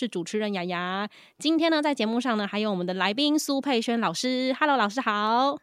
[0.00, 1.10] 我是主持人雅雅。
[1.38, 4.56] 今天呢，在节目上呢，还有我们的来宾苏佩轩老师。
[4.58, 5.58] Hello，老师好。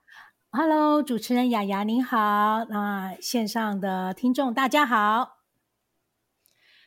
[0.52, 2.64] Hello，主持人雅雅您好。
[2.70, 5.38] 那线上的听众大家好。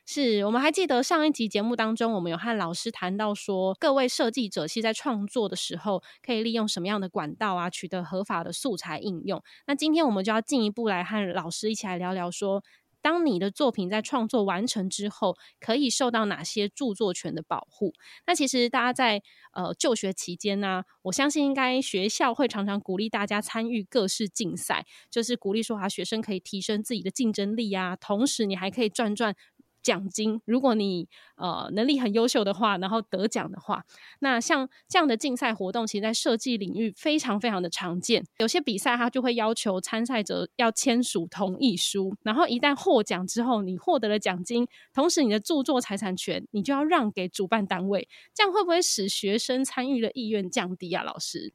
[0.07, 9.43] 是我们还记得上一集节目当中，我们有和老师谈到说，各位设计者其实在创作的时候，可以利用什么样的管道啊，取得合法的素材应用。
[9.67, 12.63] 那今天我们就要进一步来和老师一起来聊聊说。
[13.03, 17.93] 当你的作品在创作完成之后，可以受到哪些著作权的保护？
[18.27, 29.35] 那其实大家在呃就学期间呢，我相信应该学校会常常鼓励大家参与各式竞赛，就是鼓励说啊，学生可以提升自己的竞争力啊，同时你还可以赚赚。
[29.83, 33.85] 奖金，如果你呃能力很优秀的话，然后得奖的话，
[34.21, 38.25] 那像这样的竞赛活动，其实在设计领域非常非常的常见。
[38.39, 51.03] 有些比赛它就会要求参赛者要签署同意书，然后一旦获奖之后，你获得了奖金，同时你的著作财产权你就要让给主办单位，这样会不会使学生参与的意愿降低啊？
[51.03, 51.53] 老师？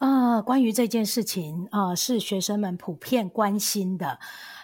[0.00, 4.18] 啊，关于这件事情啊，是学生们普遍关心的。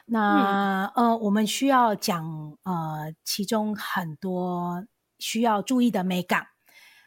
[0.06, 4.86] 那呃，我们需要讲呃，其中很多
[5.18, 6.46] 需要注意的美感。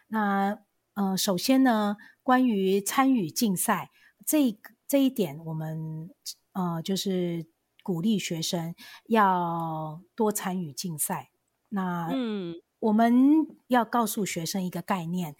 [0.09, 0.59] 那
[0.93, 3.89] 呃，首先呢，关于参与竞赛
[4.23, 4.55] 这
[4.87, 6.11] 这一点，我们
[6.53, 7.47] 呃就是
[7.81, 8.75] 鼓励学生
[9.07, 11.31] 要多参与竞赛。
[11.69, 15.35] 那嗯，我们要告诉学生一个概念，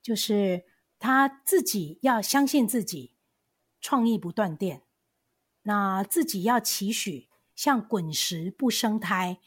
[0.00, 0.62] 就是
[1.02, 3.16] 他自己要相信自己，
[3.80, 4.82] 创意不断电。
[5.62, 9.40] 那自己要期许像滚石不生胎，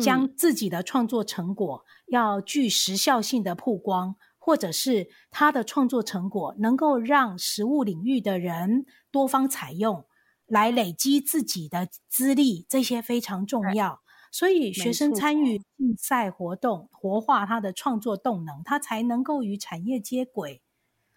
[0.00, 10.06] 将自己的创作成果要具时效性的曝光，或者是他的创作成果能够让实物领域的人多方采用，
[10.46, 14.00] 来累积自己的资历，这些非常重要。
[14.32, 20.62] 所以学生参与竞赛活动，活化他的创作动能，他才能够与产业接轨。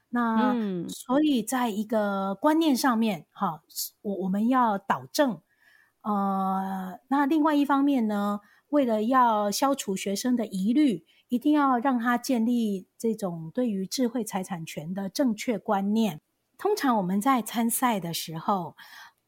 [0.09, 0.53] 那
[0.87, 3.63] 所以，在一个观念上面，哈，
[4.01, 5.41] 我我们要导正。
[6.01, 16.21] 呃，那另外一方面呢，为了要消除学生的疑虑，一定要让他建立这种对于智慧财产权的正确观念。
[16.57, 18.75] 通常我们在参赛的时候，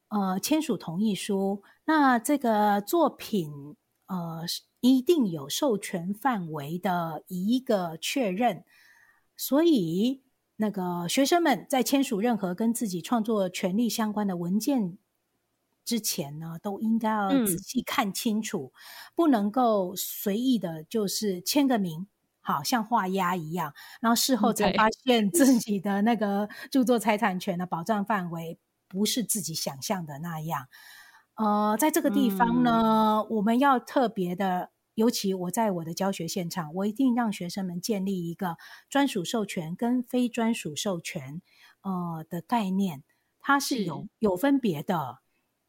[0.09, 3.75] 呃，签署同意书，那这个作品，
[4.07, 4.45] 呃，
[4.79, 8.63] 一定有授权范围的一个确认，
[9.35, 10.23] 所以。
[10.59, 14.97] 那个学生们在签署任何跟自己创作权利相关的文件
[15.85, 18.73] 之前呢，都应该要仔细看清楚，
[19.13, 22.07] 不能够随意的，就是签个名，
[22.41, 25.29] 好像画押一样，然后事后才发现。
[25.29, 30.67] 自己的那个著作财产权的保障范围不是自己想象的那样。
[31.35, 34.71] 呃，在这个地方呢，我们要特别的。
[34.95, 38.57] 尤其我在我的教学现场，我一定让学生们建立一个
[38.89, 41.39] 专属授权跟非专属授权，
[41.81, 43.03] 呃的概念，
[43.39, 45.19] 它是有有分别的。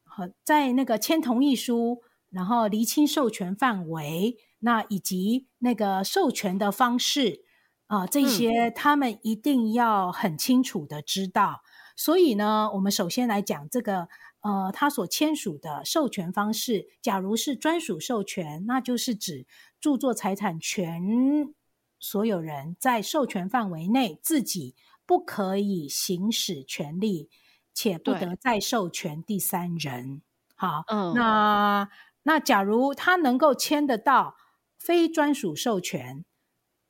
[0.03, 7.43] 和在那个签同意书，然后厘清授权范围，那以及那个授权的方式
[7.85, 11.61] 啊，这些他们一定要很清楚的知道。
[11.99, 14.07] 所以呢，我们首先来讲这个。
[14.41, 19.45] 呃，他所签署的授权方式，假如是专属授权，那就是指
[19.81, 21.53] 著作财产权
[21.99, 27.29] 所有人在授权范围内自己不可以行使权利，
[27.73, 30.21] 且不得再授权第三人。
[30.55, 31.89] 好，嗯，那
[32.23, 34.37] 那假如他能够签得到
[34.77, 36.23] 非专属授权，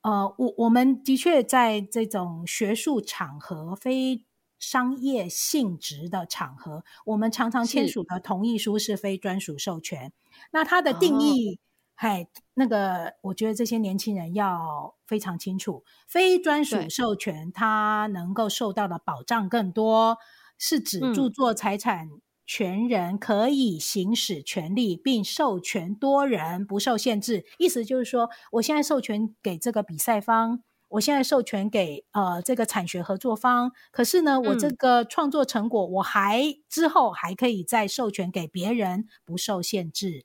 [0.02, 4.24] 呃，我我们的确在这种学术场合非。
[4.60, 10.12] 商业性质的场合，我们常常签署的同意书是非专属授权。
[10.52, 11.58] 那它的定义，
[11.94, 20.18] 嗨，那个我觉得这些年轻人要非常清楚，非专属授权它能够受到的保障更多，
[20.58, 22.10] 是指著作财产
[22.46, 27.46] 权人可以行使权利，并授权多人不受限制。
[27.58, 30.62] 意思就是说，我现在授权给这个比赛方。
[30.90, 40.24] 我现在授权给呃这个产学合作方，可是呢，我这个创作成果我还之后还可以再授权给别人，不受限制。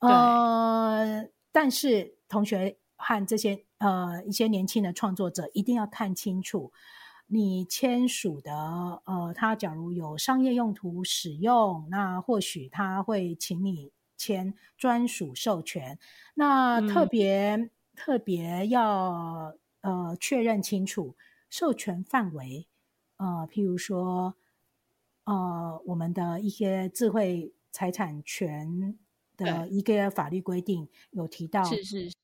[0.00, 6.70] 呃，但是同学和这些呃一些年轻的创作者一定要看清楚，
[7.26, 8.52] 你签署的
[9.06, 15.98] 呃，他假如有商业用途使用，那或许他会请你签专属授权，
[16.34, 19.54] 那特别特别要。
[19.80, 21.16] 呃，确认清楚
[21.48, 22.68] 授权范围，
[23.16, 24.36] 呃，譬如说，
[25.24, 28.98] 呃，我们的一些智慧财产权
[29.36, 32.16] 的一个法律规定有提到，是是是，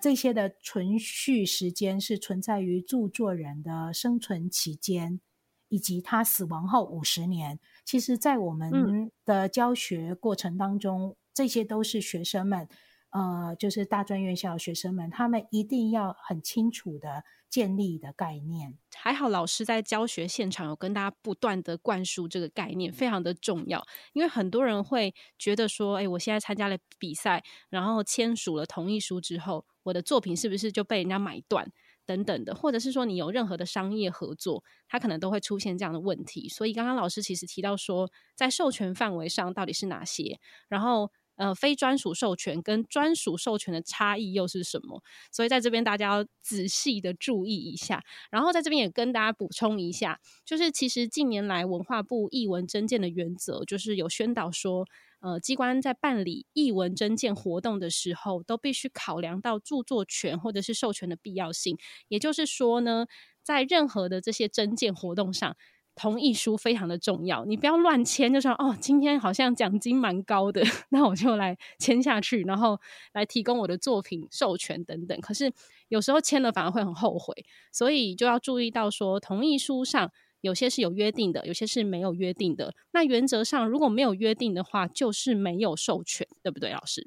[0.00, 5.20] 这些的存续时间是存在于著作人的生存期间，
[5.68, 7.58] 以及他死亡后五十年。
[7.84, 12.68] 其实，在我们的教学过程当中，这些都是学生们，
[13.10, 18.78] 呃，就是大专院校学生们，他们一定要很清楚的建立的概念。
[18.94, 23.84] 还好，老师在教学现场有跟大家不断的灌输这个概念，非常的重要。
[24.12, 31.68] 因为很多人会觉得说，哎，我现在参加了比赛，然后签署了同意书之后，我的作品是不是就被人家买断
[32.06, 32.54] 等等的？
[32.54, 36.48] 或者是说，你有任何的商业合作，它可能都会出现这样的问题。
[36.48, 40.38] 所以，刚刚老师其实提到说，在授权范围上到底是哪些？
[40.68, 41.10] 然后。
[41.40, 45.02] 呃，非专属授权跟专属授权的差异又是什么？
[45.32, 48.04] 所以在这边大家要仔细的注意一下。
[48.30, 54.84] 然后在这边也跟大家补充一下，就是其实近年来文化部译文征件的原则，就是有宣导说，
[55.20, 61.78] 呃，机关在办理译文征件活动的时候，都必须考量到著作权或者是授权的必要性。
[62.08, 63.06] 也就是说呢，
[63.42, 65.56] 在任何的这些征件活动上。
[66.00, 72.80] 同意书非常的重要，你不要乱签，就说哦，今天好像奖金蛮高的， 那我就来签下去，然后
[73.12, 75.20] 来提供我的作品授权等等。
[75.20, 75.52] 可是
[75.88, 80.10] 有时候签了反而会很后悔，所以就要注意到说，同意书上
[80.40, 82.74] 有些是有约定的，有些是没有约定的。
[82.92, 87.06] 那原则上如果没有约定的话，就是没有授权，对不对，老师？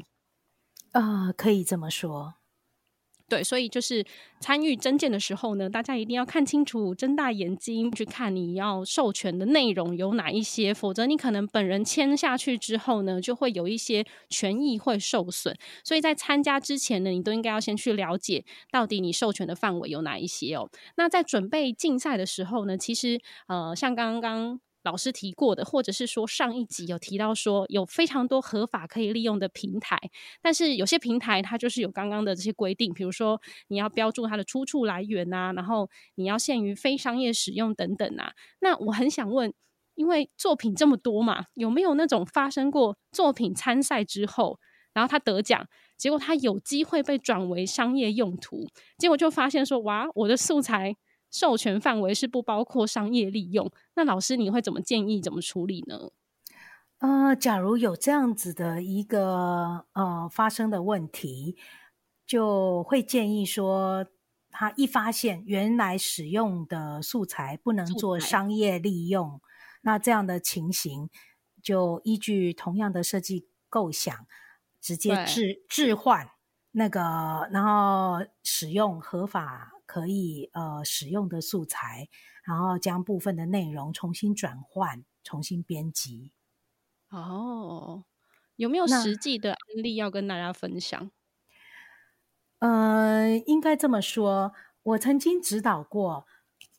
[0.92, 2.36] 啊，可以这么说。
[3.33, 4.06] 对，所以就是
[4.39, 15.57] 参与征件的时候呢，大家一定要看清楚，睁大眼睛去看你要授权的内容有哪一些，否则你可能本人签下去之后呢，就会有一些权益会受损。
[15.83, 20.69] 所以在参加之前呢，你都应该要先去了解到底你授权的范围有哪一些哦。
[20.95, 24.59] 那在准备竞赛的时候呢，其实呃，像刚刚。
[24.83, 29.97] 老师提过的，或者是说上一集有提到说有非常多合法可以利用的平台，
[30.41, 38.33] 但是有些平台它就是有刚刚的这些规定，比如说你要标注它的出处来源啊，然后你要限于非商业使用等等啊。
[38.59, 39.53] 那我很想问，
[39.95, 44.59] 因为作品这么多嘛，有没有那种发生过作品参赛之后，
[44.94, 50.97] 然后他得奖，结果他有机会被转为商业用途，结果就发现说哇，我的素材。
[51.33, 56.12] 授权范围是不包括商业利用，那老师你会怎么建议怎么处理呢？
[57.00, 61.57] 呃，假如有这样子的一个呃发生的问题，
[62.27, 64.06] 就会建议说，
[64.51, 69.41] 他一发现原来使用的素材不能做商业利用，
[69.81, 71.09] 那这样的情形
[71.63, 74.15] 就依据同样的设计构想，
[74.80, 76.30] 直接置置换
[76.74, 79.71] 那个，然后使用合法。
[79.94, 82.10] 可以呃使用的素材，
[82.44, 86.31] 然后将部分的内容重新转换、重新编辑。
[87.10, 88.04] 哦，
[88.56, 91.12] 有没有实际的案例要跟大家分享？
[92.57, 96.25] 呃，应该这么说，我曾经指导过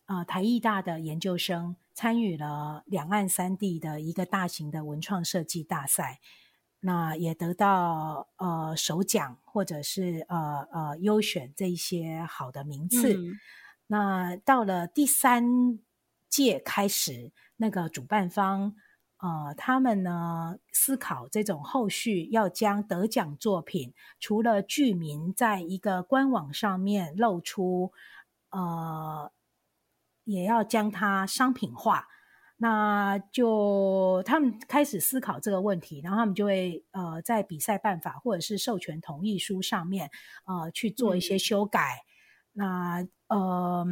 [0.07, 6.19] 啊台艺大的研究生，参与了两岸三地的一个大型的文创设计大赛。
[6.87, 13.19] 那也得到呃首奖或者是呃呃优选这一些好的名次。
[13.87, 15.79] 那到了第三
[16.29, 18.75] 届开始，那个主办方
[19.17, 27.95] 呃他们呢思考这种后续要将得奖作品除了剧名在一个官网上面露出，
[28.51, 29.33] 呃
[30.25, 32.09] 也要将它商品化。
[32.65, 40.09] 那就他们开始思考这个问题，然后他们就会呃在比赛办法或者是授权同意书上面
[40.47, 41.99] 呃去做一些修改，
[42.53, 43.85] 那呃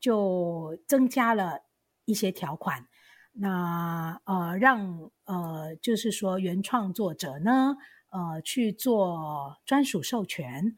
[0.00, 1.60] 就增加了
[2.06, 2.88] 一些条款，
[3.32, 7.76] 那呃让呃就是说原创作者呢
[8.08, 10.74] 呃去做专属授权，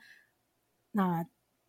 [0.91, 1.25] 那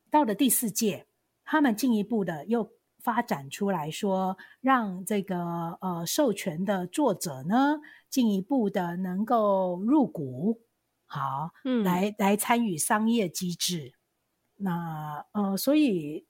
[0.09, 1.05] 到了第四届，
[1.43, 2.75] 他们进一步的又。
[2.99, 10.61] 发展出来说，让这个呃授权的作者呢进一步的能够入股，
[11.05, 13.93] 好，嗯，来来参与商业机制。
[14.57, 16.25] 那呃，所以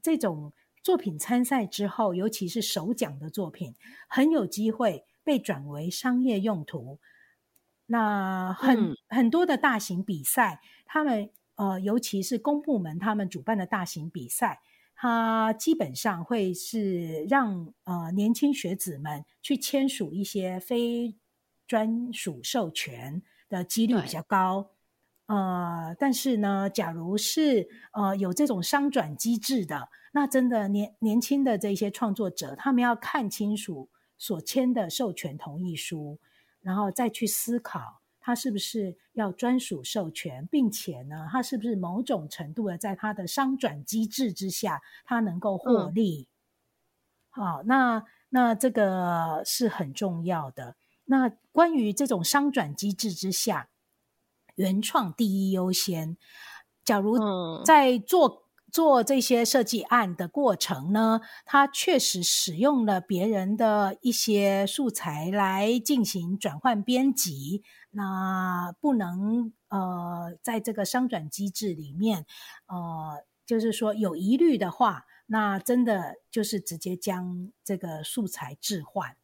[0.00, 0.52] 这种
[0.82, 3.74] 作品参赛之后，尤其是首奖的作品，
[4.08, 7.00] 很有机会被转为商业用途。
[7.86, 14.60] 那很很多的大型比赛，他们呃，尤其是公部门他们主办的大型比赛。
[14.94, 21.16] 它基本上会是让呃年轻学子们去签署一些非
[21.66, 24.70] 专属授权的几率比较高，
[25.26, 36.18] 呃，但是呢，假如是呃有这种商转机制的，那真的年年轻的这些创作者，他们要看清楚所签的授权同意书，
[36.60, 46.26] 然后再去思考它是不是要专属授权，并且呢，它是不是某种程度的在它的商转机制之下，它能够获利？
[47.28, 50.74] 好，那那这个是很重要的。
[51.04, 53.68] 那关于这种商转机制之下，
[54.54, 56.16] 原创第一优先。
[56.82, 58.43] 假如在做
[58.74, 67.62] 做这些设计案的过程呢，他确实使用了别人的一些素材来进行转换编辑，
[67.92, 72.26] 那不能呃在这个商转机制里面，
[72.66, 79.16] 呃，就是说有疑虑的话，那真的就是直接将这个素材置换。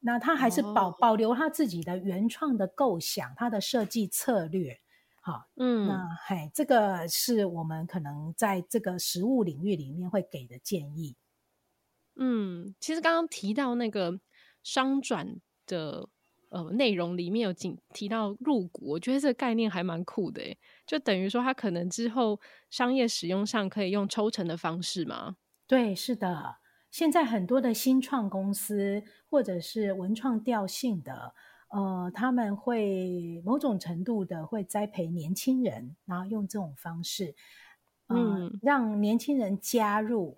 [0.00, 4.80] 那他还是保保留他自己的原创的构想，他的设计策略，
[5.24, 11.14] 好，嗯，那嗨，这个是我们可能在这个实物领域里面会给的建议。
[12.16, 14.18] 嗯，其实刚刚提到那个
[14.64, 16.08] 商转的
[16.48, 20.42] 呃内容里面有仅提到入股，我觉得这个概念还蛮酷的，
[20.84, 25.36] 就等于说它可能之后商业使用上可以用抽成的方式吗？
[25.68, 26.56] 对，是的。
[26.90, 31.32] 现在很多的新创公司或者是文创调性的，
[31.72, 37.34] 呃，他们会某种程度的会栽培年轻人，然后用这种方式，
[38.08, 40.36] 嗯，让年轻人加入，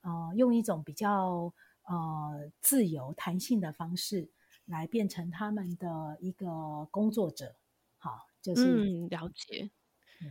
[0.00, 1.52] 呃，用一种比较
[1.84, 4.30] 呃自由弹性的方式
[4.64, 7.54] 来变成他们的一个工作者。
[7.98, 9.70] 好，就是了解。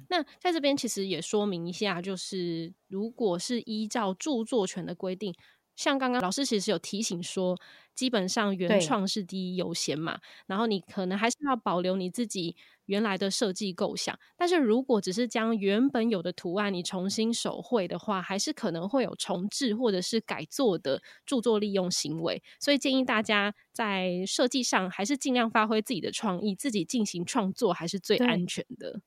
[0.09, 5.35] 那在这边其实也说明一下，就是如果是依照著作权的规定，
[5.81, 7.57] 像刚刚老师其实有提醒说，
[7.95, 29.01] 基本上原创是第一优先嘛，然后你可能还是要保留你自己原来的设计构想，但是如果只是将原本有的图案你重新手绘的话，还是可能会有重置或者是改作的著作利用行为，所以建议大家在设计上还是尽量发挥自己的创意，自己进行创作还是最安全的。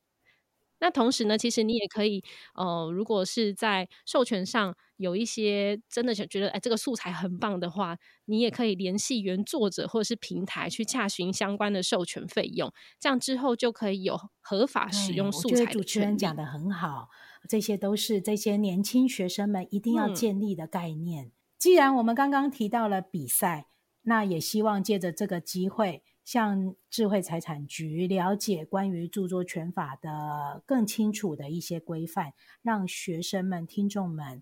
[0.85, 2.23] 那同时呢，其实你也可以，
[2.53, 15.65] 呃，如果是在授权上有一些真的想觉得，哎，这个素材很棒的话，你也可以联系原作者或者是平台去洽询相关的授权费用，这样之后就可以有合法使用素材。
[15.65, 17.09] 主持人讲的很好，
[17.49, 21.31] 这些都是这些年轻学生们一定要建立的概念。
[21.57, 23.69] 既然我们刚刚提到了比赛，
[24.03, 26.03] 那也希望借着这个机会。
[26.25, 34.41] 向智慧财产局了解关于著作权法的更清楚的一些规范，让学生们、听众们，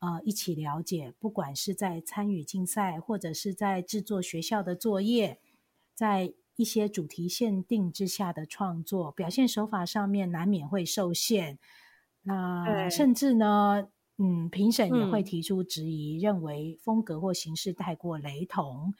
[0.00, 1.14] 呃，一起了解。
[1.20, 5.38] 不管是在参与竞赛，或者是在制作学校的作业，
[5.94, 11.60] 在一些主题限定之下的创作，表现手法上面难免会受限。
[12.22, 18.92] 那甚至呢，嗯，评审也会提出质疑，认为风格或形式太过雷同。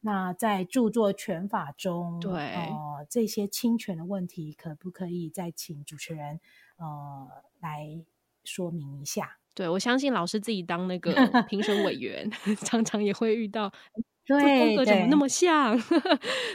[0.00, 6.40] 那在著作权法中，对呃这些侵权的问题，可不可以再请主持人
[6.76, 7.28] 呃
[7.60, 8.04] 来
[8.44, 9.38] 说明一下？
[9.54, 11.12] 对我相信老师自己当那个
[11.48, 12.30] 评审委员，
[12.64, 13.72] 常常也会遇到，
[14.24, 15.76] 对风格怎么那么像？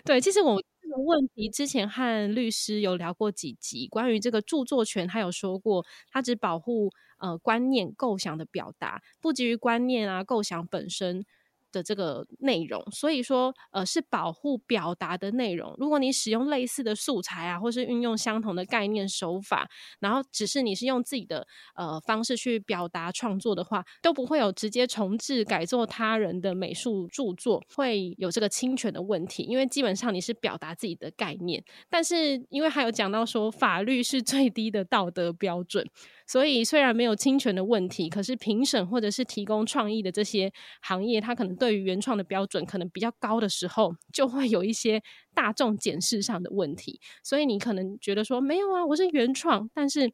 [0.06, 11.26] 对，其实我这个问题之前和律师有聊过几集，关于这个著作权，他有说过，他只保护呃观念构想的表达，不基于观念啊构想本身。
[11.74, 15.76] 的这个内容，所以说，呃，是保护表达的内容。
[15.78, 19.68] 如果你使用类似的素材啊，或是运用相同的概念手法，
[20.00, 31.64] 然后只是你是用自己的呃方式去表达创作的话，都不会有直接重置改作他人的美术著作会有这个侵权的问题，因为基本上你是表达自己的概念。
[31.90, 35.86] 但是因为还有讲到说，法律是最低的道德标准。
[36.34, 45.04] 所以虽然没有侵权的问题，可是评审或者是提供创意的这些行业，它可能对于原创的标准可能比较高的时候，就会有一些
[45.36, 47.00] 大众检视上的问题。
[47.24, 50.12] 所以你可能觉得说没有啊，我是原创，但是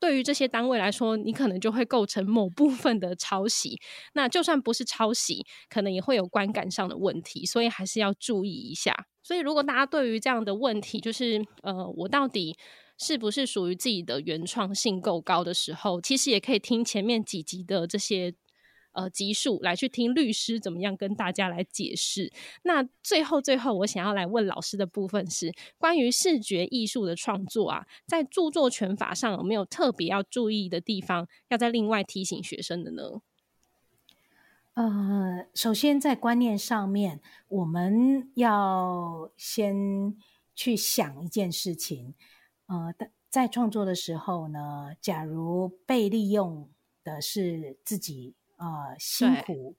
[0.00, 3.78] 对于这些单位来说，你可能就会构成某部分的抄袭。
[4.14, 9.06] 那就算不是抄袭，可能也会有观感上的问题，所以还是要注意一下。
[9.22, 12.56] 所以如果大家对于这样的问题，就是呃，我到底。
[12.98, 18.34] 是不是属于自己的原创性够高的时候，其实也可以听前面几集的这些
[18.92, 22.32] 呃集数来去听律师怎么样跟大家来解释。
[22.64, 33.22] 那最后最后，我想要来问老师的部分是关于视觉艺术的创作啊，在著作权法上有没有特别要注意的地方，要在另外提醒学生的呢？
[34.74, 40.16] 呃，首先在观念上面，我们要先
[40.56, 42.14] 去想一件事情。
[42.68, 42.94] 呃，
[43.30, 46.70] 在创作的时候呢，假如被利用
[47.02, 49.74] 的是自己呃辛苦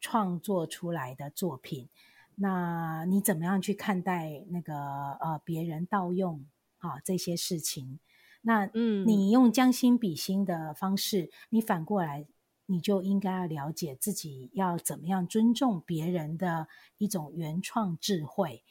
[0.00, 1.88] 创作出来的作品，
[2.36, 4.74] 那你怎么样去看待那个
[5.20, 6.46] 呃别人盗用
[6.78, 7.98] 啊这些事情？
[8.42, 12.28] 那嗯，你用将心比心的方式，你反过来，
[12.66, 18.62] 你就应该要了解自己要怎么样尊重别人的一种原创智慧。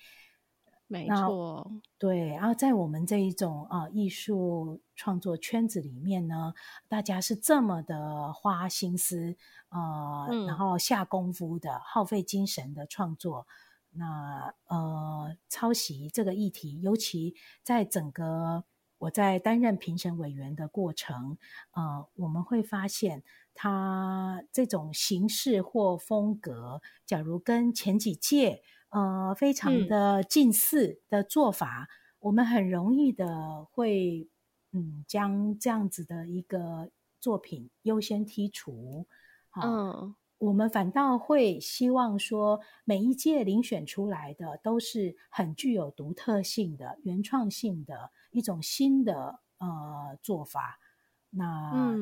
[0.89, 2.29] 没错，对。
[2.29, 6.53] 然后在我们这一种啊艺术创作圈子里面呢，
[6.87, 9.35] 大家是这么的花心思，
[9.67, 13.45] 呃，然后下功夫的，耗费精神的创作。
[13.91, 18.63] 那呃，抄袭这个议题，尤其在整个
[18.97, 21.37] 我在担任评审委员的过程，
[21.71, 28.61] 呃，我们会发现，他这种形式或风格，假如跟前几届。
[28.89, 31.89] 呃，非常的近似的做法，
[32.19, 34.29] 我们很容易的会，
[34.71, 36.89] 嗯，将这样子的一个
[37.19, 39.05] 作品优先剔除。
[39.61, 50.79] 嗯，我们反倒会希望说，每一届遴选出来的都是很具有独特性的、原创性的一种新的呃做法。
[51.31, 51.93] 那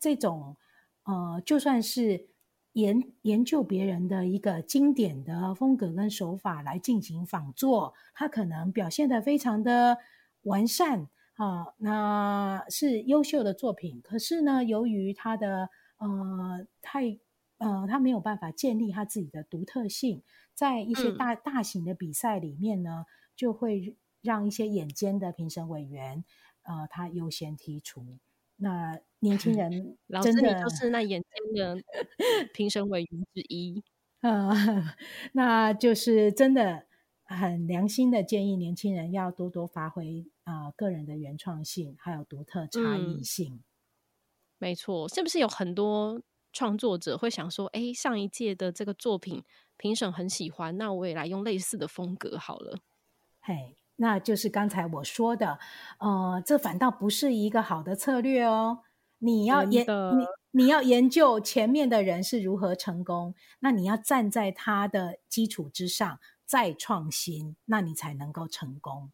[0.00, 0.56] 这种
[1.04, 2.31] 呃，就算是。
[2.72, 9.98] 研研究别人的一个经典的风格跟手法来进行仿作，他可能表现的非常的
[10.42, 14.00] 完善啊，那是优秀的作品。
[14.02, 17.18] 可是呢，由于他的呃太
[17.58, 20.22] 呃，他没有办法建立他自己的独特性，
[20.54, 23.04] 在一些大大型的比赛里面呢，
[23.36, 26.24] 就会让一些眼尖的评审委员
[26.62, 28.18] 呃，他优先剔除。
[28.62, 31.82] 那年轻 人，老师你就是那眼尖的
[32.54, 33.82] 评审委员之一
[34.20, 34.50] 啊，
[35.34, 36.86] 那就是真的
[37.24, 43.62] 很良心的建议，年轻人要多多发挥啊个人的原创性，还有独特差异性。
[44.58, 49.42] 没错，是不是有很多创作者会想说，哎，上一届的这个作品
[49.76, 52.78] 评审很喜欢，那我也来用类似的风格好了。
[53.40, 53.76] 嘿。
[54.02, 55.60] 那就是刚才我说的，
[55.98, 58.80] 呃，这反倒不是一个好的策略哦。
[59.18, 69.12] 你要研你你要研究前面的人是如何成功，那你要站在他的基础之上再创新，那你才能够成功。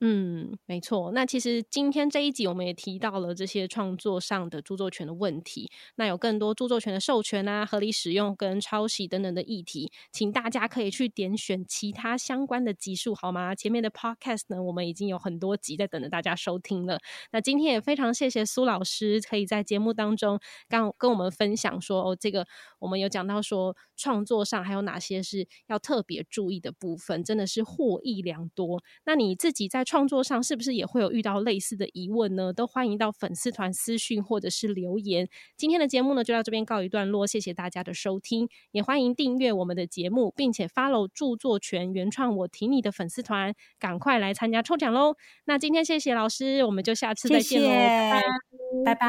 [0.00, 1.10] 嗯，没错。
[1.12, 5.70] 那其实今天这一集我们也提到了这些创作上的著作权的问题。
[5.94, 13.54] 那有更多著作权的授权啊、合理使用跟抄袭等等的议题，请大家可以去点选其他相关的集数，好吗？
[13.54, 16.98] 前面的 podcast 呢，我们已经有很多集在等着大家收听了。
[17.32, 22.46] 那今天也非常谢谢苏老师，可以在节目当中刚跟我们分享说，哦，这个
[22.80, 28.82] 我们有讲到说创作上还有哪些是要特别注意的部分，真的是获益良多。
[29.06, 32.52] 那你自己在创作上是不是也会有遇到类似的疑问呢？
[32.52, 35.26] 都欢迎到粉丝团私讯或者是留言。
[35.56, 45.14] 今天的节目呢就到这边告一段落，谢谢大家的收听，也欢迎订阅我们的节目，并且 follow 著作权原创我挺你的粉丝团，赶快来参加抽奖喽！
[45.44, 47.68] 那今天谢谢老师，我们就下次再见喽，
[48.84, 49.06] 拜拜。